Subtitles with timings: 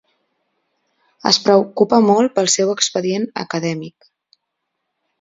[1.33, 4.13] Es preocupa molt pel seu expedient acadèmic.